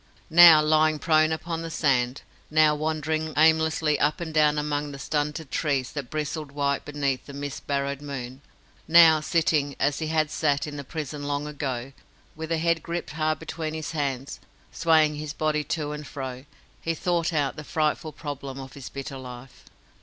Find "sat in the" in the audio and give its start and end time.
10.31-10.83